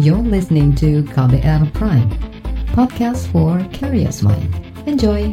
[0.00, 2.08] You're listening to KBR Prime,
[2.72, 4.48] podcast for curious mind.
[4.88, 5.28] Enjoy!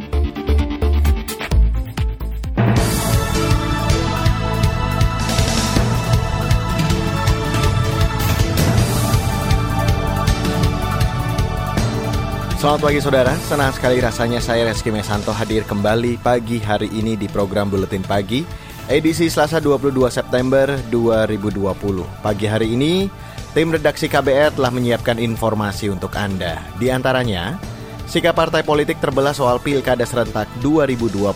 [12.60, 17.24] Selamat pagi saudara, senang sekali rasanya saya Reski Mesanto hadir kembali pagi hari ini di
[17.32, 22.24] program Buletin Pagi edisi Selasa 22 September 2020.
[22.24, 23.06] Pagi hari ini,
[23.52, 26.56] tim redaksi KBR telah menyiapkan informasi untuk Anda.
[26.80, 27.60] Di antaranya,
[28.08, 31.28] sikap partai politik terbelah soal Pilkada serentak 2020.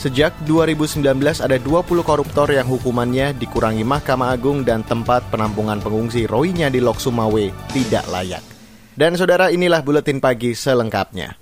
[0.00, 1.04] Sejak 2019
[1.44, 6.96] ada 20 koruptor yang hukumannya dikurangi Mahkamah Agung dan tempat penampungan pengungsi Roinya di Lok
[7.00, 8.40] Sumawe tidak layak.
[8.96, 11.36] Dan saudara inilah Buletin Pagi selengkapnya.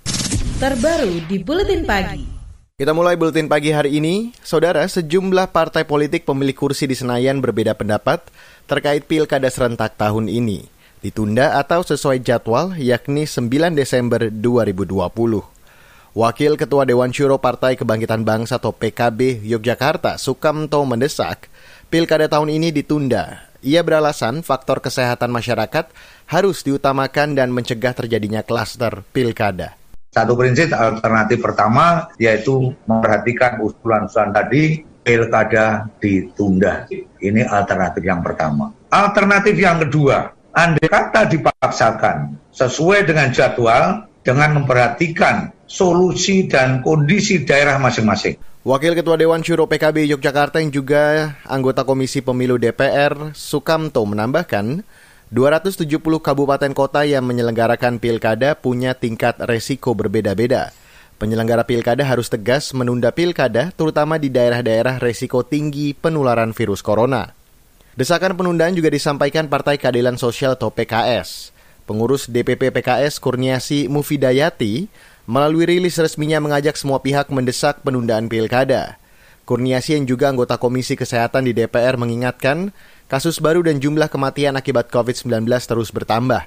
[0.59, 2.38] Terbaru di Buletin Pagi.
[2.79, 4.31] Kita mulai Buletin Pagi hari ini.
[4.39, 8.23] Saudara, sejumlah partai politik pemilik kursi di Senayan berbeda pendapat
[8.71, 10.63] terkait pilkada serentak tahun ini.
[11.03, 14.95] Ditunda atau sesuai jadwal yakni 9 Desember 2020.
[16.15, 21.51] Wakil Ketua Dewan Syuro Partai Kebangkitan Bangsa atau PKB Yogyakarta, Sukamto mendesak
[21.91, 25.91] pilkada tahun ini ditunda ia beralasan faktor kesehatan masyarakat
[26.31, 29.78] harus diutamakan dan mencegah terjadinya klaster pilkada.
[30.09, 36.89] Satu prinsip alternatif pertama yaitu memperhatikan usulan-usulan tadi pilkada ditunda.
[37.21, 38.73] Ini alternatif yang pertama.
[38.89, 47.77] Alternatif yang kedua, andai kata dipaksakan sesuai dengan jadwal dengan memperhatikan solusi dan kondisi daerah
[47.77, 48.37] masing-masing.
[48.67, 54.83] Wakil Ketua Dewan Syuro PKB Yogyakarta yang juga anggota Komisi Pemilu DPR, Sukamto menambahkan,
[55.29, 55.85] 270
[56.25, 60.73] kabupaten kota yang menyelenggarakan pilkada punya tingkat resiko berbeda-beda.
[61.21, 67.29] Penyelenggara pilkada harus tegas menunda pilkada, terutama di daerah-daerah resiko tinggi penularan virus corona.
[67.93, 71.53] Desakan penundaan juga disampaikan Partai Keadilan Sosial atau PKS.
[71.85, 74.89] Pengurus DPP PKS Kurniasi Mufidayati
[75.29, 78.97] melalui rilis resminya mengajak semua pihak mendesak penundaan pilkada.
[79.45, 82.73] Kurniasi yang juga anggota Komisi Kesehatan di DPR mengingatkan,
[83.09, 86.45] kasus baru dan jumlah kematian akibat COVID-19 terus bertambah.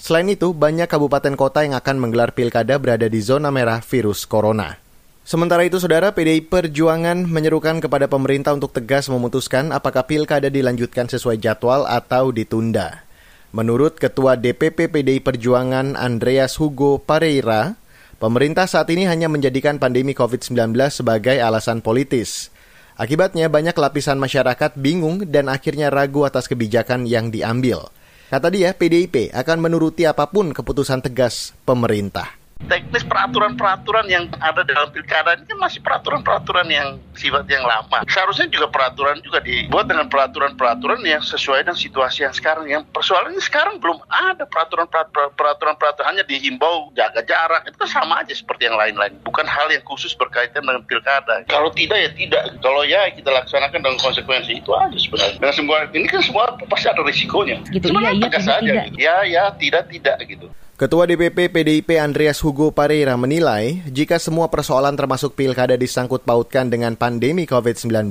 [0.00, 4.80] Selain itu, banyak kabupaten kota yang akan menggelar pilkada berada di zona merah virus corona.
[5.28, 11.36] Sementara itu, Saudara PDI Perjuangan menyerukan kepada pemerintah untuk tegas memutuskan apakah pilkada dilanjutkan sesuai
[11.36, 13.04] jadwal atau ditunda.
[13.52, 17.76] Menurut Ketua DPP PDI Perjuangan Andreas Hugo Pareira,
[18.20, 22.52] Pemerintah saat ini hanya menjadikan pandemi COVID-19 sebagai alasan politis.
[23.00, 27.88] Akibatnya banyak lapisan masyarakat bingung dan akhirnya ragu atas kebijakan yang diambil.
[28.28, 34.92] Kata dia, PDIP akan menuruti apa pun keputusan tegas pemerintah teknis peraturan-peraturan yang ada dalam
[34.92, 38.04] pilkada ini kan masih peraturan-peraturan yang sifat yang lama.
[38.06, 42.68] Seharusnya juga peraturan juga dibuat dengan peraturan-peraturan yang sesuai dengan situasi yang sekarang.
[42.68, 45.76] Yang persoalannya sekarang belum ada peraturan-peraturan
[46.06, 47.66] hanya dihimbau jaga jarak.
[47.68, 49.18] Itu kan sama aja seperti yang lain-lain.
[49.24, 51.44] Bukan hal yang khusus berkaitan dengan pilkada.
[51.48, 52.42] Kalau tidak ya tidak.
[52.60, 55.38] Kalau ya kita laksanakan dengan konsekuensi itu aja sebenarnya.
[55.42, 57.60] Dan semua ini kan semua pasti ada risikonya.
[57.70, 58.64] Gitu, iya, iya, tegas tidak, aja.
[58.64, 58.84] tidak.
[58.86, 58.96] Gitu.
[58.98, 60.48] Ya, ya, tidak, tidak gitu.
[60.80, 66.96] Ketua DPP PDIP Andreas Hugo Pareira menilai jika semua persoalan termasuk pilkada disangkut pautkan dengan
[66.96, 68.08] pandemi COVID-19,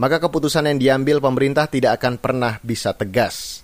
[0.00, 3.60] maka keputusan yang diambil pemerintah tidak akan pernah bisa tegas.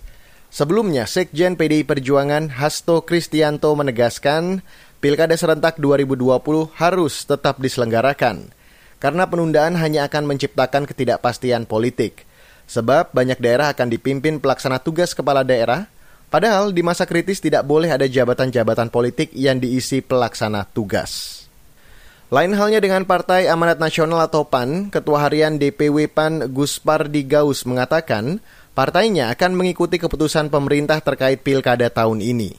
[0.53, 4.61] Sebelumnya, Sekjen PDI Perjuangan Hasto Kristianto menegaskan
[5.01, 8.53] pilkada serentak 2020 harus tetap diselenggarakan
[9.01, 12.29] karena penundaan hanya akan menciptakan ketidakpastian politik.
[12.69, 15.89] Sebab banyak daerah akan dipimpin pelaksana tugas kepala daerah
[16.29, 21.41] Padahal di masa kritis tidak boleh ada jabatan-jabatan politik yang diisi pelaksana tugas.
[22.29, 27.65] Lain halnya dengan Partai Amanat Nasional atau PAN, Ketua Harian DPW PAN Gus Pardi Gaus
[27.65, 28.37] mengatakan
[28.77, 32.53] partainya akan mengikuti keputusan pemerintah terkait pilkada tahun ini.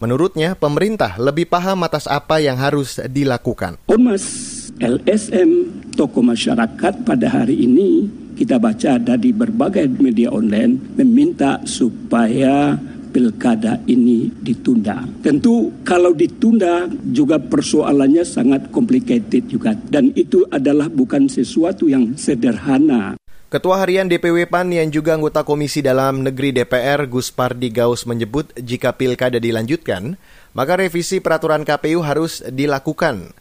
[0.00, 3.76] Menurutnya, pemerintah lebih paham atas apa yang harus dilakukan.
[3.92, 4.24] Ormas
[4.80, 13.82] LSM toko masyarakat pada hari ini kita baca dari berbagai media online meminta supaya pilkada
[13.90, 15.02] ini ditunda.
[15.20, 23.18] Tentu kalau ditunda juga persoalannya sangat complicated juga dan itu adalah bukan sesuatu yang sederhana.
[23.50, 28.54] Ketua Harian DPW PAN yang juga anggota Komisi Dalam Negeri DPR Gus Pardi Gaus menyebut
[28.54, 30.14] jika pilkada dilanjutkan,
[30.54, 33.34] maka revisi peraturan KPU harus dilakukan.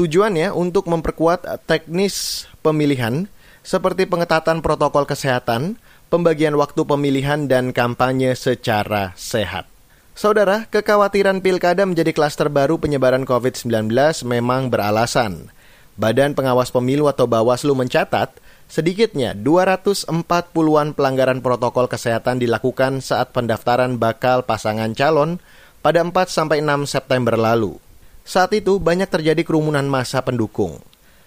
[0.00, 3.28] Tujuannya untuk memperkuat teknis pemilihan
[3.60, 5.76] seperti pengetatan protokol kesehatan,
[6.10, 9.70] pembagian waktu pemilihan dan kampanye secara sehat.
[10.18, 13.88] Saudara, kekhawatiran pilkada menjadi klaster baru penyebaran COVID-19
[14.26, 15.48] memang beralasan.
[15.96, 18.36] Badan Pengawas Pemilu atau Bawaslu mencatat,
[18.70, 25.42] Sedikitnya 240-an pelanggaran protokol kesehatan dilakukan saat pendaftaran bakal pasangan calon
[25.82, 27.82] pada 4-6 September lalu.
[28.22, 30.78] Saat itu banyak terjadi kerumunan massa pendukung.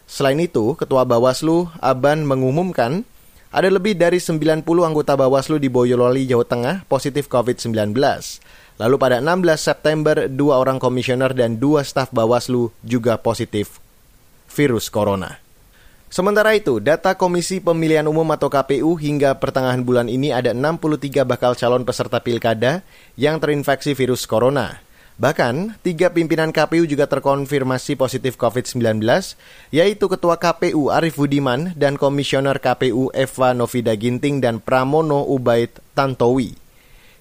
[0.07, 3.03] Selain itu, Ketua Bawaslu, Aban, mengumumkan
[3.53, 7.93] ada lebih dari 90 anggota Bawaslu di Boyolali, Jawa Tengah positif COVID-19.
[8.81, 13.77] Lalu pada 16 September, dua orang komisioner dan dua staf Bawaslu juga positif
[14.49, 15.37] virus corona.
[16.09, 21.53] Sementara itu, data Komisi Pemilihan Umum atau KPU hingga pertengahan bulan ini ada 63 bakal
[21.53, 22.81] calon peserta pilkada
[23.17, 24.81] yang terinfeksi virus corona.
[25.23, 28.99] Bahkan, tiga pimpinan KPU juga terkonfirmasi positif COVID-19,
[29.71, 36.59] yaitu Ketua KPU Arif Budiman dan Komisioner KPU Eva Novida Ginting dan Pramono Ubaid Tantowi.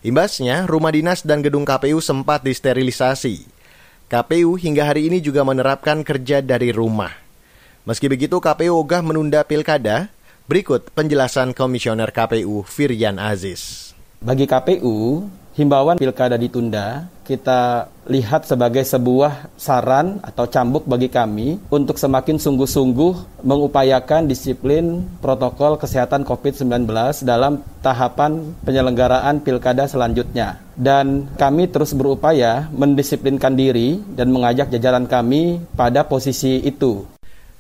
[0.02, 3.46] Imbasnya, rumah dinas dan gedung KPU sempat disterilisasi.
[4.10, 7.14] KPU hingga hari ini juga menerapkan kerja dari rumah.
[7.87, 10.10] Meski begitu, KPU ogah menunda pilkada.
[10.50, 13.94] Berikut penjelasan Komisioner KPU Firyan Aziz.
[14.19, 15.22] Bagi KPU,
[15.52, 23.40] himbauan pilkada ditunda kita lihat sebagai sebuah saran atau cambuk bagi kami untuk semakin sungguh-sungguh
[23.46, 26.90] mengupayakan disiplin protokol kesehatan COVID-19
[27.22, 30.58] dalam tahapan penyelenggaraan pilkada selanjutnya.
[30.75, 37.06] Dan kami terus berupaya mendisiplinkan diri dan mengajak jajaran kami pada posisi itu.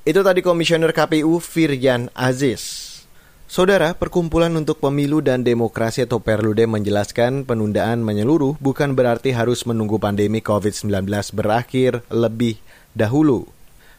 [0.02, 2.91] Itu tadi Komisioner KPU Firyan Aziz.
[3.52, 10.00] Saudara, Perkumpulan untuk Pemilu dan Demokrasi atau Perludem menjelaskan penundaan menyeluruh bukan berarti harus menunggu
[10.00, 10.88] pandemi COVID-19
[11.36, 12.56] berakhir lebih
[12.96, 13.44] dahulu.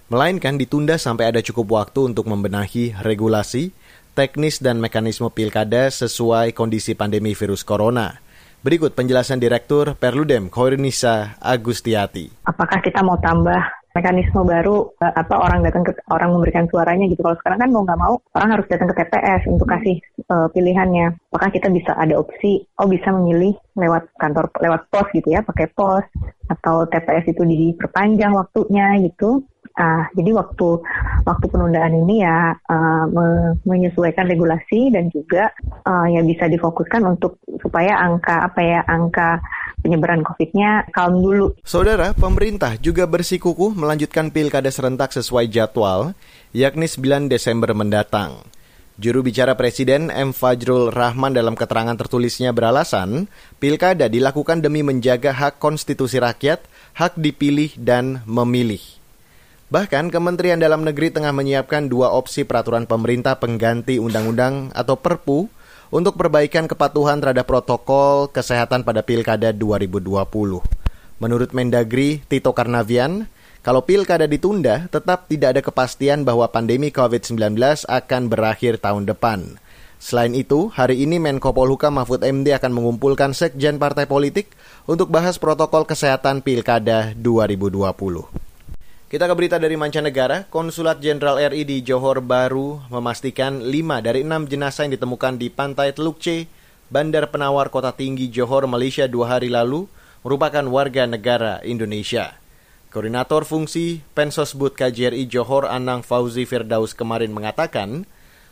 [0.09, 3.69] Melainkan ditunda sampai ada cukup waktu untuk membenahi regulasi,
[4.17, 8.17] teknis dan mekanisme pilkada sesuai kondisi pandemi virus corona.
[8.65, 12.41] Berikut penjelasan Direktur Perludem Koirinisa Agustiati.
[12.49, 17.21] Apakah kita mau tambah mekanisme baru uh, apa orang datang ke orang memberikan suaranya gitu.
[17.21, 19.97] Kalau sekarang kan mau nggak mau orang harus datang ke TPS untuk kasih
[20.33, 21.13] uh, pilihannya.
[21.31, 25.67] Apakah kita bisa ada opsi oh bisa memilih lewat kantor lewat pos gitu ya, pakai
[25.73, 26.05] pos
[26.49, 29.43] atau TPS itu diperpanjang waktunya gitu.
[29.73, 30.85] Uh, jadi waktu
[31.25, 35.49] waktu penundaan ini ya uh, me menyesuaikan regulasi dan juga
[35.89, 39.41] uh, ya bisa difokuskan untuk supaya angka apa ya angka
[39.81, 41.57] penyebaran COVID-nya kalm dulu.
[41.65, 46.15] Saudara, pemerintah juga bersikukuh melanjutkan pilkada serentak sesuai jadwal,
[46.55, 48.45] yakni 9 Desember mendatang.
[48.93, 50.37] Juru bicara Presiden M.
[50.37, 53.25] Fajrul Rahman dalam keterangan tertulisnya beralasan,
[53.57, 56.61] pilkada dilakukan demi menjaga hak konstitusi rakyat,
[56.93, 58.85] hak dipilih dan memilih.
[59.73, 65.49] Bahkan Kementerian Dalam Negeri tengah menyiapkan dua opsi peraturan pemerintah pengganti undang-undang atau Perpu
[65.89, 70.05] untuk perbaikan kepatuhan terhadap protokol kesehatan pada Pilkada 2020.
[71.17, 73.25] Menurut Mendagri Tito Karnavian,
[73.63, 77.55] kalau pilkada ditunda, tetap tidak ada kepastian bahwa pandemi COVID-19
[77.87, 79.55] akan berakhir tahun depan.
[80.03, 84.51] Selain itu, hari ini Menko Polhukam Mahfud MD akan mengumpulkan sekjen partai politik
[84.83, 87.87] untuk bahas protokol kesehatan Pilkada 2020.
[89.07, 90.43] Kita ke berita dari mancanegara.
[90.51, 95.95] Konsulat Jenderal RI di Johor Baru memastikan 5 dari 6 jenazah yang ditemukan di pantai
[95.95, 96.51] Teluk C,
[96.91, 99.87] Bandar Penawar Kota Tinggi Johor, Malaysia dua hari lalu
[100.19, 102.42] merupakan warga negara Indonesia.
[102.93, 108.05] Koordinator fungsi Pensosbud KJRI Johor Anang Fauzi Firdaus kemarin mengatakan,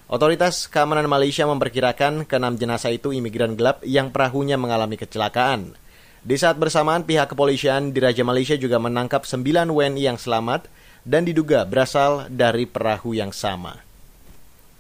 [0.10, 5.78] otoritas keamanan Malaysia memperkirakan keenam jenazah itu imigran gelap yang perahunya mengalami kecelakaan.
[6.26, 10.66] Di saat bersamaan, pihak kepolisian di Raja Malaysia juga menangkap 9 WNI yang selamat
[11.06, 13.78] dan diduga berasal dari perahu yang sama.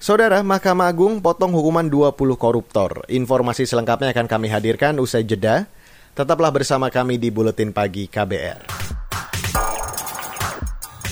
[0.02, 3.06] Saudara, Mahkamah Agung potong hukuman 20 koruptor.
[3.06, 5.70] Informasi selengkapnya akan kami hadirkan usai jeda.
[6.18, 9.01] Tetaplah bersama kami di Buletin Pagi KBR.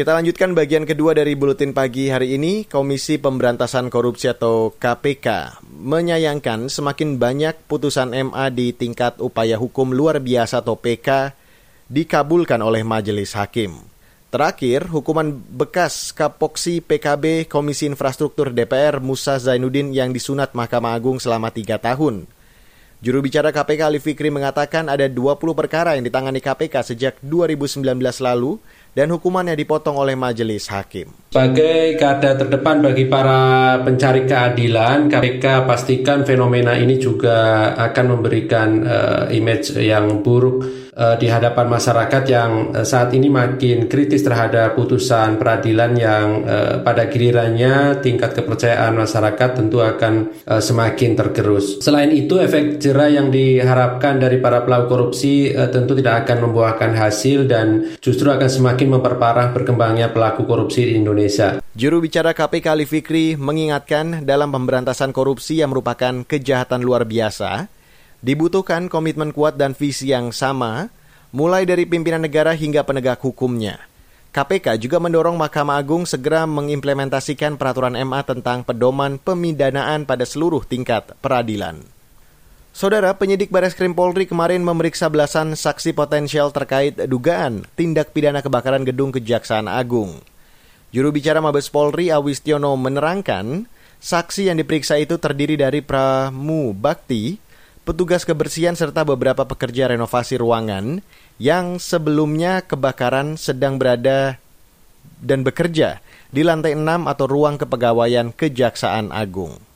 [0.00, 2.64] Kita lanjutkan bagian kedua dari buletin pagi hari ini.
[2.64, 10.24] Komisi Pemberantasan Korupsi atau KPK menyayangkan semakin banyak putusan MA di tingkat upaya hukum luar
[10.24, 11.36] biasa atau PK
[11.92, 13.76] dikabulkan oleh majelis hakim.
[14.32, 21.52] Terakhir, hukuman bekas Kapoksi PKB Komisi Infrastruktur DPR Musa Zainuddin yang disunat Mahkamah Agung selama
[21.52, 22.24] tiga tahun.
[23.00, 27.84] Juru bicara KPK Ali Fikri mengatakan ada 20 perkara yang ditangani KPK sejak 2019
[28.20, 28.60] lalu
[28.94, 31.10] dan hukumannya dipotong oleh majelis hakim.
[31.30, 39.24] Sebagai garda terdepan bagi para pencari keadilan, KPK pastikan fenomena ini juga akan memberikan uh,
[39.30, 40.66] image yang buruk
[41.00, 46.82] uh, di hadapan masyarakat yang uh, saat ini makin kritis terhadap putusan peradilan yang uh,
[46.82, 51.78] pada gilirannya tingkat kepercayaan masyarakat tentu akan uh, semakin tergerus.
[51.78, 56.92] Selain itu, efek jerah yang diharapkan dari para pelaku korupsi uh, tentu tidak akan membuahkan
[56.98, 61.00] hasil dan justru akan semakin memperparah berkembangnya pelaku korupsi di.
[61.00, 61.58] Indonesia.
[61.74, 67.66] Juru bicara KPK Ali Fikri mengingatkan dalam pemberantasan korupsi yang merupakan kejahatan luar biasa,
[68.20, 70.92] dibutuhkan komitmen kuat dan visi yang sama,
[71.34, 73.80] mulai dari pimpinan negara hingga penegak hukumnya.
[74.30, 81.18] KPK juga mendorong Mahkamah Agung segera mengimplementasikan peraturan MA tentang pedoman pemidanaan pada seluruh tingkat
[81.18, 81.82] peradilan.
[82.70, 88.86] Saudara penyidik Baris Krim Polri kemarin memeriksa belasan saksi potensial terkait dugaan tindak pidana kebakaran
[88.86, 90.22] gedung Kejaksaan Agung.
[90.94, 93.66] Juru bicara Mabes Polri Awistiono menerangkan,
[93.98, 97.42] saksi yang diperiksa itu terdiri dari pramu bakti,
[97.82, 101.02] petugas kebersihan serta beberapa pekerja renovasi ruangan
[101.42, 104.38] yang sebelumnya kebakaran sedang berada
[105.18, 105.98] dan bekerja
[106.30, 109.69] di lantai 6 atau ruang kepegawaian Kejaksaan Agung.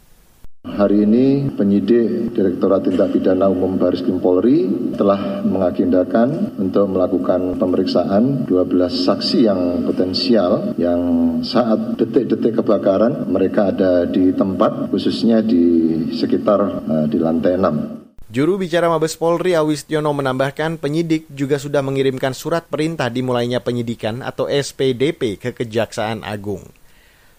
[0.75, 4.66] Hari ini penyidik Direktorat Tindak Pidana Umum Baris Krim Polri
[4.99, 8.75] telah mengagendakan untuk melakukan pemeriksaan 12
[9.06, 11.00] saksi yang potensial yang
[11.47, 18.35] saat detik-detik kebakaran mereka ada di tempat khususnya di sekitar uh, di lantai 6.
[18.35, 24.50] Juru bicara Mabes Polri Awistiono menambahkan penyidik juga sudah mengirimkan surat perintah dimulainya penyidikan atau
[24.50, 26.66] SPDP ke Kejaksaan Agung.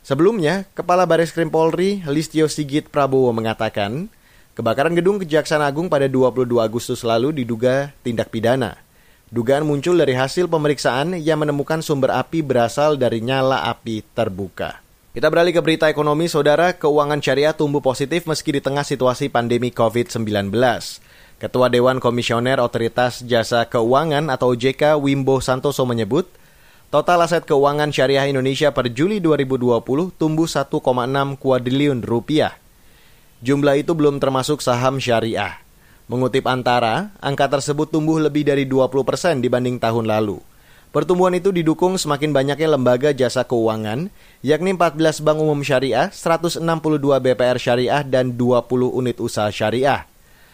[0.05, 4.05] Sebelumnya, Kepala Baris Krim Polri, Listio Sigit Prabowo mengatakan,
[4.53, 8.77] kebakaran gedung Kejaksaan Agung pada 22 Agustus lalu diduga tindak pidana.
[9.33, 14.77] Dugaan muncul dari hasil pemeriksaan yang menemukan sumber api berasal dari nyala api terbuka.
[15.17, 16.77] Kita beralih ke berita ekonomi, saudara.
[16.77, 20.53] Keuangan syariah tumbuh positif meski di tengah situasi pandemi COVID-19.
[21.41, 26.29] Ketua Dewan Komisioner Otoritas Jasa Keuangan atau OJK Wimbo Santoso menyebut,
[26.93, 29.81] Total aset keuangan syariah Indonesia per Juli 2020
[30.21, 30.69] tumbuh 1,6
[31.41, 32.53] kuadriliun rupiah.
[33.41, 35.65] Jumlah itu belum termasuk saham syariah.
[36.05, 40.37] Mengutip Antara, angka tersebut tumbuh lebih dari 20% persen dibanding tahun lalu.
[40.93, 44.13] Pertumbuhan itu didukung semakin banyaknya lembaga jasa keuangan,
[44.45, 46.61] yakni 14 bank umum syariah, 162
[47.01, 50.05] BPR syariah, dan 20 unit usaha syariah.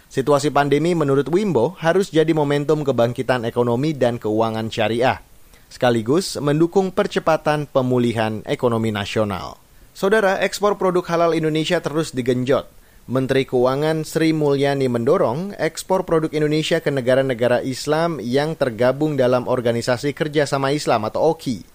[0.08, 5.31] Situasi pandemi menurut Wimbo harus jadi momentum kebangkitan ekonomi dan keuangan syariah
[5.72, 9.56] sekaligus mendukung percepatan pemulihan ekonomi nasional.
[9.96, 12.68] Saudara, ekspor produk halal Indonesia terus digenjot.
[13.10, 20.14] Menteri Keuangan Sri Mulyani mendorong ekspor produk Indonesia ke negara-negara Islam yang tergabung dalam Organisasi
[20.14, 21.66] Kerjasama Islam atau OKI.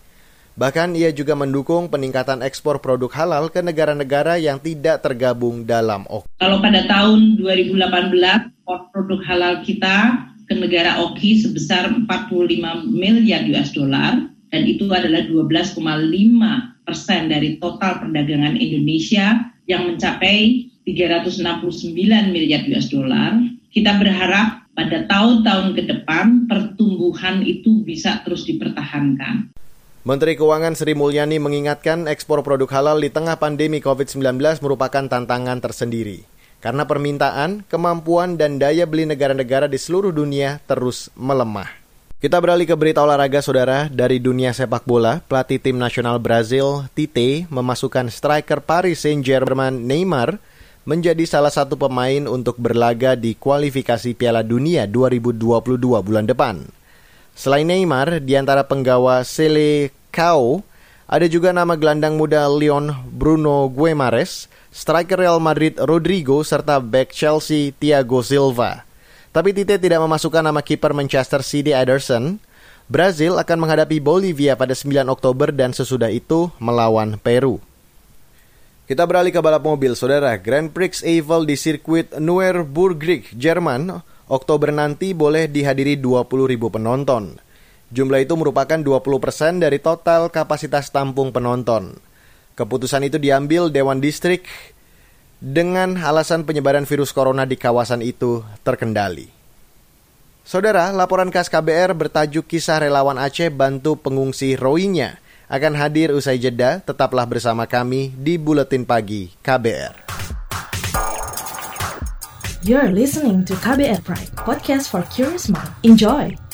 [0.57, 6.41] Bahkan ia juga mendukung peningkatan ekspor produk halal ke negara-negara yang tidak tergabung dalam OKI.
[6.41, 9.97] Kalau pada tahun 2018, produk halal kita
[10.47, 15.83] ke negara OKI sebesar 45 miliar US dollar dan itu adalah 12,5
[16.87, 21.93] persen dari total perdagangan Indonesia yang mencapai 369
[22.31, 23.43] miliar US dollar.
[23.75, 29.51] Kita berharap pada tahun-tahun ke depan pertumbuhan itu bisa terus dipertahankan.
[30.07, 36.36] Menteri Keuangan Sri Mulyani mengingatkan ekspor produk halal di tengah pandemi COVID-19 merupakan tantangan tersendiri.
[36.67, 41.71] Karena permintaan, kemampuan, dan daya beli negara-negara di seluruh dunia terus melemah.
[42.19, 45.23] Kita beralih ke berita olahraga saudara dari dunia sepak bola.
[45.23, 50.43] Pelatih tim nasional Brazil, Tite, memasukkan striker Paris Saint-Germain Neymar
[50.83, 56.67] menjadi salah satu pemain untuk berlaga di kualifikasi Piala Dunia 2022 bulan depan.
[57.39, 60.67] Selain Neymar, di antara penggawa Selecao,
[61.07, 67.73] ada juga nama gelandang muda Leon Bruno Guemares, striker Real Madrid Rodrigo, serta back Chelsea
[67.73, 68.85] Thiago Silva.
[69.33, 72.37] Tapi Tite tidak memasukkan nama kiper Manchester City Ederson.
[72.87, 77.59] Brazil akan menghadapi Bolivia pada 9 Oktober dan sesudah itu melawan Peru.
[78.87, 80.39] Kita beralih ke balap mobil, saudara.
[80.39, 83.99] Grand Prix Eiffel di sirkuit Nürburgring, Jerman,
[84.31, 86.31] Oktober nanti boleh dihadiri 20.000
[86.71, 87.35] penonton.
[87.91, 91.99] Jumlah itu merupakan 20% dari total kapasitas tampung penonton.
[92.57, 94.49] Keputusan itu diambil Dewan Distrik
[95.37, 99.29] dengan alasan penyebaran virus corona di kawasan itu terkendali.
[100.41, 105.21] Saudara, laporan khas KBR bertajuk kisah relawan Aceh bantu pengungsi Rohingya
[105.53, 106.81] akan hadir usai jeda.
[106.81, 110.09] Tetaplah bersama kami di Buletin Pagi KBR.
[112.65, 115.71] You're listening to KBR Pride, podcast for curious mind.
[115.85, 116.46] Enjoy!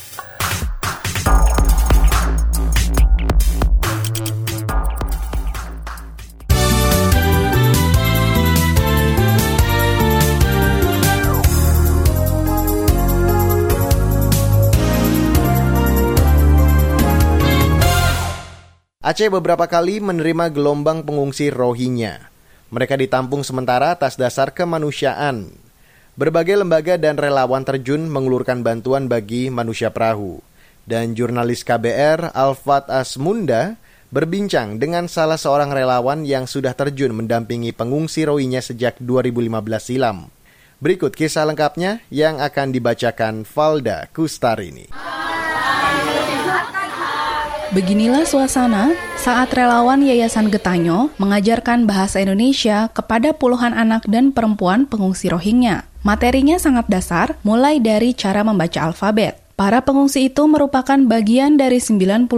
[19.02, 22.30] Aceh beberapa kali menerima gelombang pengungsi Rohingya.
[22.70, 25.50] Mereka ditampung sementara atas dasar kemanusiaan.
[26.14, 30.38] Berbagai lembaga dan relawan terjun mengulurkan bantuan bagi manusia perahu.
[30.86, 33.74] Dan jurnalis KBR Alfat Asmunda
[34.14, 39.50] berbincang dengan salah seorang relawan yang sudah terjun mendampingi pengungsi Rohingya sejak 2015
[39.82, 40.30] silam.
[40.78, 44.94] Berikut kisah lengkapnya yang akan dibacakan Valda Kustarini.
[47.72, 55.32] Beginilah suasana saat relawan Yayasan Getanyo mengajarkan bahasa Indonesia kepada puluhan anak dan perempuan pengungsi
[55.32, 55.88] Rohingya.
[56.04, 59.40] Materinya sangat dasar, mulai dari cara membaca alfabet.
[59.56, 62.28] Para pengungsi itu merupakan bagian dari 99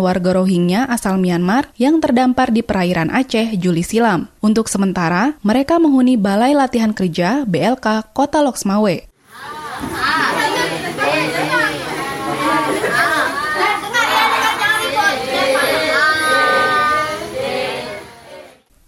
[0.00, 4.32] warga Rohingya asal Myanmar yang terdampar di perairan Aceh Juli silam.
[4.40, 9.04] Untuk sementara, mereka menghuni Balai Latihan Kerja BLK Kota Loksmawe.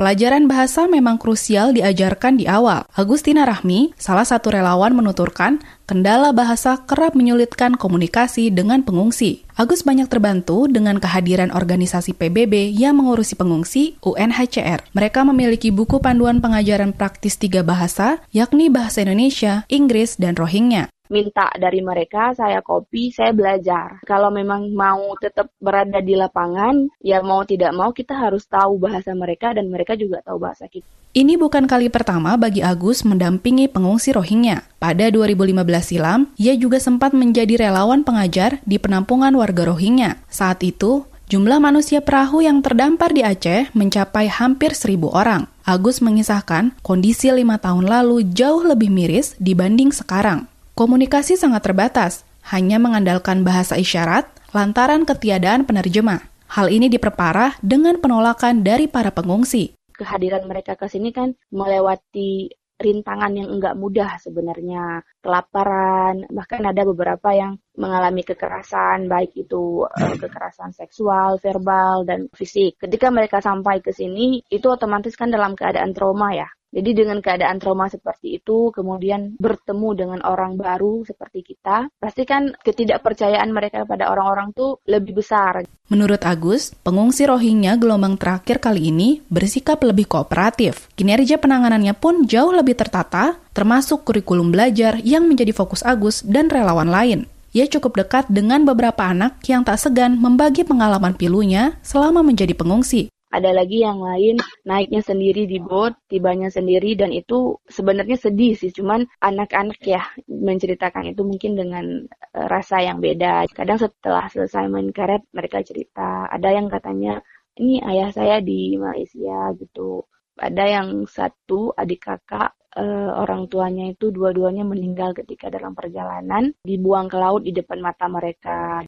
[0.00, 2.88] Pelajaran bahasa memang krusial diajarkan di awal.
[2.96, 9.44] Agustina Rahmi, salah satu relawan menuturkan, kendala bahasa kerap menyulitkan komunikasi dengan pengungsi.
[9.60, 14.88] Agus banyak terbantu dengan kehadiran organisasi PBB yang mengurusi pengungsi UNHCR.
[14.96, 21.50] Mereka memiliki buku panduan pengajaran praktis tiga bahasa, yakni bahasa Indonesia, Inggris, dan Rohingya minta
[21.58, 23.98] dari mereka, saya copy, saya belajar.
[24.06, 29.12] Kalau memang mau tetap berada di lapangan, ya mau tidak mau kita harus tahu bahasa
[29.12, 30.86] mereka dan mereka juga tahu bahasa kita.
[31.10, 34.62] Ini bukan kali pertama bagi Agus mendampingi pengungsi Rohingya.
[34.78, 40.22] Pada 2015 silam, ia juga sempat menjadi relawan pengajar di penampungan warga Rohingya.
[40.30, 45.50] Saat itu, jumlah manusia perahu yang terdampar di Aceh mencapai hampir seribu orang.
[45.66, 50.46] Agus mengisahkan kondisi lima tahun lalu jauh lebih miris dibanding sekarang.
[50.80, 52.24] Komunikasi sangat terbatas,
[52.56, 54.24] hanya mengandalkan bahasa isyarat
[54.56, 56.24] lantaran ketiadaan penerjemah.
[56.48, 59.76] Hal ini diperparah dengan penolakan dari para pengungsi.
[59.92, 62.48] Kehadiran mereka ke sini kan melewati
[62.80, 70.16] rintangan yang enggak mudah sebenarnya kelaparan bahkan ada beberapa yang mengalami kekerasan baik itu uh,
[70.16, 75.92] kekerasan seksual verbal dan fisik ketika mereka sampai ke sini itu otomatis kan dalam keadaan
[75.92, 81.90] trauma ya jadi dengan keadaan trauma seperti itu, kemudian bertemu dengan orang baru seperti kita,
[81.98, 85.66] pasti kan ketidakpercayaan mereka pada orang-orang tuh lebih besar.
[85.90, 90.86] Menurut Agus, pengungsi Rohingya gelombang terakhir kali ini bersikap lebih kooperatif.
[90.94, 96.86] Kinerja penanganannya pun jauh lebih tertata, termasuk kurikulum belajar yang menjadi fokus Agus dan relawan
[96.86, 97.26] lain.
[97.50, 103.10] Ia cukup dekat dengan beberapa anak yang tak segan membagi pengalaman pilunya selama menjadi pengungsi
[103.30, 108.74] ada lagi yang lain naiknya sendiri di boat, tibanya sendiri dan itu sebenarnya sedih sih,
[108.74, 113.46] cuman anak-anak ya menceritakan itu mungkin dengan uh, rasa yang beda.
[113.54, 117.22] Kadang setelah selesai main karet mereka cerita, ada yang katanya
[117.62, 120.04] ini ayah saya di Malaysia gitu.
[120.34, 127.06] Ada yang satu adik kakak uh, orang tuanya itu dua-duanya meninggal ketika dalam perjalanan dibuang
[127.06, 128.82] ke laut di depan mata mereka.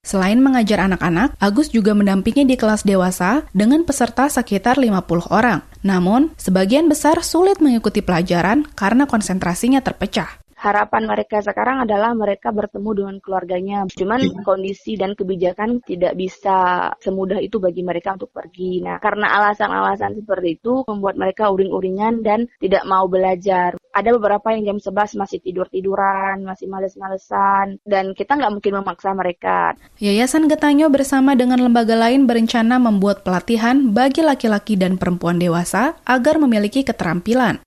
[0.00, 5.60] Selain mengajar anak-anak, Agus juga mendampingi di kelas dewasa dengan peserta sekitar 50 orang.
[5.84, 12.90] Namun, sebagian besar sulit mengikuti pelajaran karena konsentrasinya terpecah harapan mereka sekarang adalah mereka bertemu
[12.92, 13.78] dengan keluarganya.
[13.88, 14.44] Cuman ya.
[14.44, 18.84] kondisi dan kebijakan tidak bisa semudah itu bagi mereka untuk pergi.
[18.84, 23.80] Nah, karena alasan-alasan seperti itu membuat mereka uring-uringan dan tidak mau belajar.
[23.90, 29.74] Ada beberapa yang jam 11 masih tidur-tiduran, masih males-malesan, dan kita nggak mungkin memaksa mereka.
[29.98, 36.38] Yayasan Getanyo bersama dengan lembaga lain berencana membuat pelatihan bagi laki-laki dan perempuan dewasa agar
[36.38, 37.58] memiliki keterampilan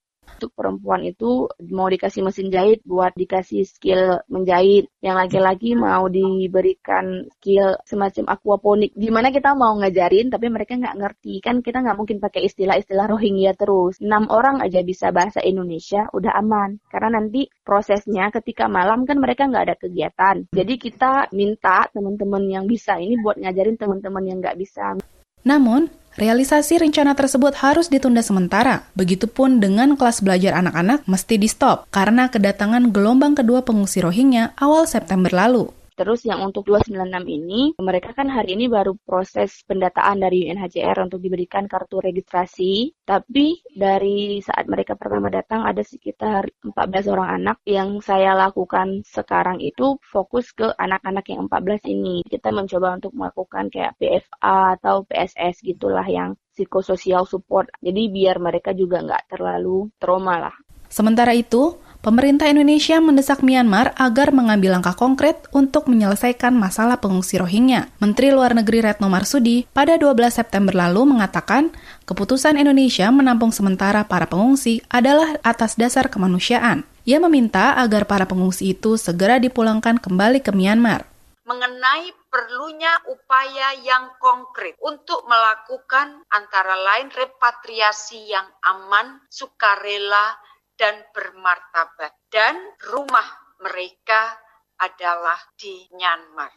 [0.43, 4.91] untuk perempuan itu mau dikasih mesin jahit buat dikasih skill menjahit.
[4.99, 8.91] Yang laki-laki mau diberikan skill semacam aquaponik.
[8.91, 11.39] Gimana kita mau ngajarin tapi mereka nggak ngerti.
[11.39, 14.03] Kan kita nggak mungkin pakai istilah-istilah Rohingya terus.
[14.03, 16.84] Enam orang aja bisa bahasa Indonesia udah aman.
[16.91, 20.36] Karena nanti prosesnya ketika malam kan mereka nggak ada kegiatan.
[20.51, 24.99] Jadi kita minta teman-teman yang bisa ini buat ngajarin teman-teman yang nggak bisa.
[25.43, 28.86] Namun, Realisasi rencana tersebut harus ditunda sementara.
[28.93, 35.34] Begitupun dengan kelas belajar anak-anak mesti di-stop karena kedatangan gelombang kedua pengungsi Rohingya awal September
[35.34, 35.73] lalu.
[35.93, 41.21] Terus yang untuk 296 ini, mereka kan hari ini baru proses pendataan dari UNHCR untuk
[41.21, 42.93] diberikan kartu registrasi.
[43.06, 49.62] Tapi dari saat mereka pertama datang ada sekitar 14 orang anak yang saya lakukan sekarang
[49.62, 52.25] itu fokus ke anak-anak yang 14 ini.
[52.25, 57.69] Kita mencoba untuk melakukan kayak PFA atau PSS gitulah yang psikososial support.
[57.82, 60.56] Jadi biar mereka juga nggak terlalu trauma lah.
[60.93, 67.87] Sementara itu, pemerintah Indonesia mendesak Myanmar agar mengambil langkah konkret untuk menyelesaikan masalah pengungsi Rohingya.
[68.03, 71.71] Menteri Luar Negeri Retno Marsudi pada 12 September lalu mengatakan,
[72.03, 76.83] keputusan Indonesia menampung sementara para pengungsi adalah atas dasar kemanusiaan.
[77.07, 81.07] Ia meminta agar para pengungsi itu segera dipulangkan kembali ke Myanmar.
[81.43, 90.39] Mengenai perlunya upaya yang konkret untuk melakukan antara lain repatriasi yang aman, sukarela,
[90.83, 92.11] dan bermartabat.
[92.27, 92.59] Dan
[92.91, 94.35] rumah mereka
[94.75, 96.51] adalah di Myanmar.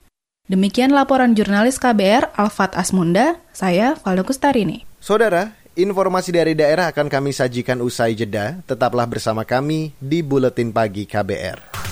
[0.51, 4.83] Demikian laporan jurnalis KBR Alfat Asmunda, saya Valdo Kustarini.
[4.99, 8.59] Saudara, informasi dari daerah akan kami sajikan usai jeda.
[8.67, 11.87] Tetaplah bersama kami di Buletin Pagi KBR.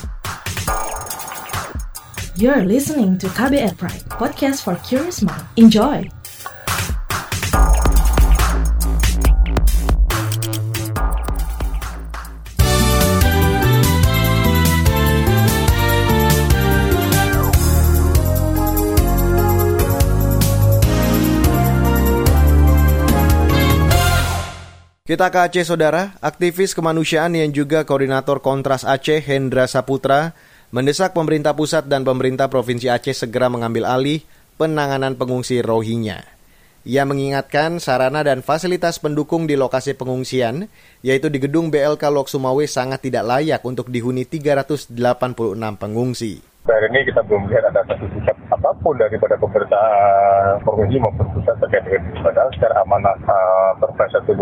[2.34, 5.46] You're listening to KBR Pride, podcast for curious mind.
[5.54, 6.23] Enjoy!
[25.04, 26.16] Kita ke Aceh, Saudara.
[26.24, 30.32] Aktivis kemanusiaan yang juga koordinator Kontras Aceh, Hendra Saputra,
[30.72, 34.24] mendesak pemerintah pusat dan pemerintah Provinsi Aceh segera mengambil alih
[34.56, 36.24] penanganan pengungsi Rohingya.
[36.88, 40.72] Ia mengingatkan sarana dan fasilitas pendukung di lokasi pengungsian,
[41.04, 44.88] yaitu di gedung BLK Lok Sumawe sangat tidak layak untuk dihuni 386
[45.76, 46.53] pengungsi.
[46.64, 49.84] Hari ini kita belum lihat ada satu sikap apa pun daripada pemerintah
[50.64, 52.24] provinsi maupun pusat terkait dengan ini.
[52.24, 54.32] Padahal secara amanah uh, Perpres 125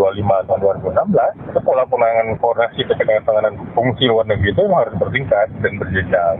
[0.47, 5.51] tahun 2016, itu pola penanganan koordinasi terkait dengan penanganan fungsi luar negeri itu harus bertingkat
[5.59, 6.35] dan berjenjang.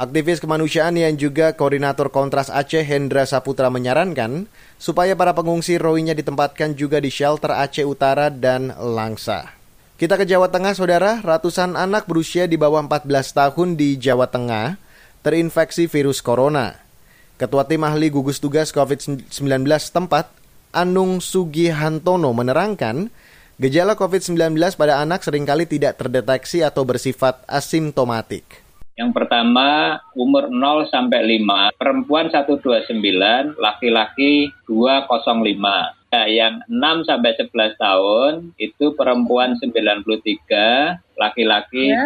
[0.00, 4.48] Aktivis kemanusiaan yang juga koordinator Kontras Aceh Hendra Saputra menyarankan
[4.80, 9.60] supaya para pengungsi Rohingya ditempatkan juga di shelter Aceh Utara dan Langsa.
[10.00, 11.20] Kita ke Jawa Tengah, saudara.
[11.20, 14.80] Ratusan anak berusia di bawah 14 tahun di Jawa Tengah
[15.22, 16.82] terinfeksi virus corona.
[17.38, 19.30] Ketua Tim Ahli Gugus Tugas COVID-19
[19.94, 20.30] tempat,
[20.74, 23.10] Anung Sugihantono menerangkan,
[23.58, 28.62] gejala COVID-19 pada anak sering kali tidak terdeteksi atau bersifat asimptomatik.
[28.92, 35.96] Yang pertama umur 0 sampai 5, perempuan 129, laki-laki 205.
[36.12, 42.04] Nah, yang 6 sampai 11 tahun itu perempuan 93, laki-laki ya.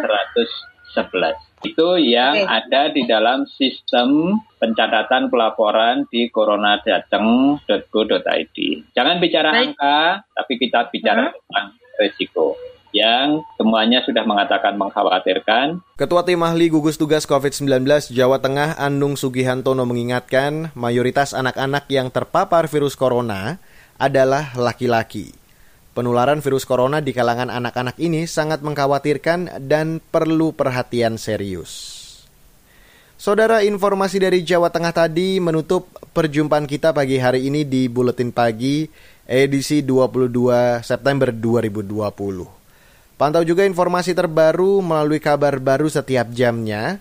[0.95, 1.56] 111.
[1.73, 2.61] Itu yang okay.
[2.63, 8.59] ada di dalam sistem pencatatan pelaporan di coronajateng.go.id.
[8.95, 9.69] Jangan bicara Baik.
[9.75, 11.35] angka, tapi kita bicara hmm?
[11.35, 12.57] tentang resiko
[12.97, 15.85] yang semuanya sudah mengatakan mengkhawatirkan.
[16.01, 17.85] Ketua Tim Ahli Gugus Tugas COVID-19
[18.17, 23.61] Jawa Tengah Andung Sugihantono mengingatkan mayoritas anak-anak yang terpapar virus corona
[24.01, 25.46] adalah laki-laki.
[25.97, 32.05] Penularan virus corona di kalangan anak-anak ini sangat mengkhawatirkan dan perlu perhatian serius.
[33.17, 38.85] Saudara, informasi dari Jawa Tengah tadi menutup perjumpaan kita pagi hari ini di Buletin Pagi
[39.25, 43.17] edisi 22 September 2020.
[43.17, 47.01] Pantau juga informasi terbaru melalui kabar baru setiap jamnya,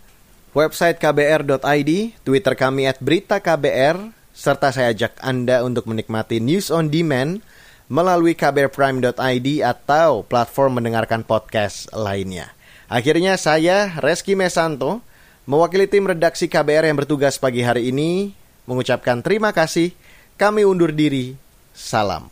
[0.56, 1.92] website kbr.id,
[2.24, 4.00] Twitter kami at berita KBR,
[4.32, 7.44] serta saya ajak Anda untuk menikmati news on demand–
[7.86, 12.54] melalui kbrprime.id atau platform mendengarkan podcast lainnya.
[12.86, 15.02] Akhirnya saya, Reski Mesanto,
[15.50, 18.34] mewakili tim redaksi KBR yang bertugas pagi hari ini,
[18.70, 19.94] mengucapkan terima kasih.
[20.38, 21.38] Kami undur diri.
[21.76, 22.30] Salam.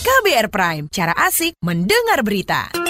[0.00, 2.89] KBR Prime, cara asik mendengar berita.